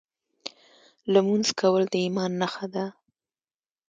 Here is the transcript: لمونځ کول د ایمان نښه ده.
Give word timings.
لمونځ 1.13 1.47
کول 1.59 1.83
د 1.91 1.93
ایمان 2.03 2.31
نښه 2.41 2.67
ده. 2.73 2.85